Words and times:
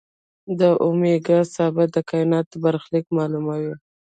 د 0.59 0.61
اومېګا 0.85 1.39
ثابت 1.55 1.87
د 1.95 1.97
کائنات 2.09 2.47
برخلیک 2.63 3.05
معلوموي. 3.17 3.73